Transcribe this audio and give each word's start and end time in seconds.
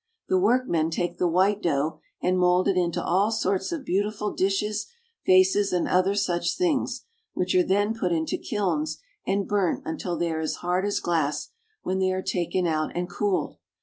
The 0.29 0.39
workmen 0.39 0.89
take 0.89 1.19
the 1.19 1.27
white 1.27 1.61
dough 1.61 1.99
and 2.23 2.35
mold 2.39 2.67
it 2.67 2.75
into 2.75 3.03
all 3.03 3.29
sorts 3.29 3.71
of 3.71 3.85
beautiful 3.85 4.33
dishes, 4.33 4.87
vases, 5.27 5.71
and 5.71 5.87
other 5.87 6.15
such 6.15 6.57
things, 6.57 7.03
which 7.35 7.53
are 7.53 7.61
then 7.61 7.93
put 7.93 8.11
into 8.11 8.39
kilns 8.39 8.97
and 9.27 9.47
burnt 9.47 9.83
until 9.85 10.17
they 10.17 10.31
are 10.31 10.39
as 10.41 10.55
hard 10.65 10.87
as 10.87 10.99
glass, 10.99 11.49
when 11.83 11.99
they 11.99 12.11
are 12.11 12.23
taken 12.23 12.65
out 12.65 12.91
and 12.95 13.11
cooled. 13.11 13.57